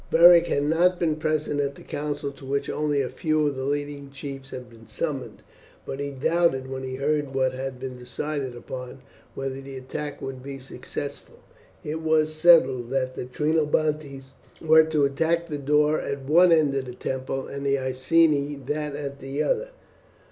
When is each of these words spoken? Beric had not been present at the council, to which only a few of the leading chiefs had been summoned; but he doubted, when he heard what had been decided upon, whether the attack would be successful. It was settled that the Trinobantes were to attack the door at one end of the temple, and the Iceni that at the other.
Beric 0.09 0.47
had 0.47 0.63
not 0.63 0.97
been 0.99 1.15
present 1.17 1.59
at 1.61 1.75
the 1.75 1.83
council, 1.83 2.31
to 2.31 2.43
which 2.43 2.71
only 2.71 3.03
a 3.03 3.07
few 3.09 3.45
of 3.45 3.55
the 3.55 3.65
leading 3.65 4.09
chiefs 4.09 4.49
had 4.49 4.67
been 4.67 4.87
summoned; 4.87 5.43
but 5.85 5.99
he 5.99 6.09
doubted, 6.09 6.65
when 6.67 6.81
he 6.81 6.95
heard 6.95 7.35
what 7.35 7.53
had 7.53 7.79
been 7.79 7.99
decided 7.99 8.55
upon, 8.55 9.03
whether 9.35 9.61
the 9.61 9.77
attack 9.77 10.19
would 10.19 10.41
be 10.41 10.57
successful. 10.57 11.37
It 11.83 12.01
was 12.01 12.33
settled 12.33 12.89
that 12.89 13.15
the 13.15 13.25
Trinobantes 13.25 14.31
were 14.59 14.85
to 14.85 15.05
attack 15.05 15.47
the 15.49 15.59
door 15.59 15.99
at 15.99 16.25
one 16.25 16.51
end 16.51 16.73
of 16.73 16.85
the 16.85 16.95
temple, 16.95 17.45
and 17.45 17.63
the 17.63 17.77
Iceni 17.77 18.55
that 18.65 18.95
at 18.95 19.19
the 19.19 19.43
other. 19.43 19.69